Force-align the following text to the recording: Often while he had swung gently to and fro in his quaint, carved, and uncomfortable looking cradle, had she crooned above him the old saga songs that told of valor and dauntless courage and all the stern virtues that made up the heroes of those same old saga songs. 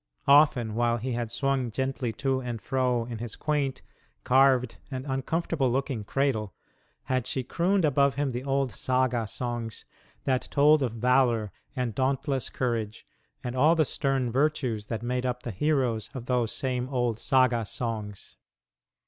Often 0.27 0.73
while 0.73 0.97
he 0.97 1.11
had 1.11 1.29
swung 1.29 1.69
gently 1.69 2.11
to 2.13 2.39
and 2.41 2.59
fro 2.59 3.05
in 3.05 3.19
his 3.19 3.35
quaint, 3.35 3.83
carved, 4.23 4.77
and 4.89 5.05
uncomfortable 5.05 5.69
looking 5.71 6.03
cradle, 6.03 6.55
had 7.03 7.27
she 7.27 7.43
crooned 7.43 7.85
above 7.85 8.15
him 8.15 8.31
the 8.31 8.43
old 8.43 8.71
saga 8.71 9.27
songs 9.27 9.85
that 10.23 10.47
told 10.49 10.81
of 10.81 10.93
valor 10.93 11.51
and 11.75 11.93
dauntless 11.93 12.49
courage 12.49 13.05
and 13.43 13.55
all 13.55 13.75
the 13.75 13.85
stern 13.85 14.31
virtues 14.31 14.87
that 14.87 15.03
made 15.03 15.23
up 15.23 15.43
the 15.43 15.51
heroes 15.51 16.09
of 16.15 16.25
those 16.25 16.51
same 16.51 16.89
old 16.89 17.19
saga 17.19 17.63
songs. 17.63 18.37